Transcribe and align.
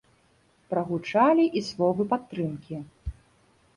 Прагучалі 0.73 1.45
і 1.61 1.65
словы 1.69 2.03
падтрымкі. 2.15 2.75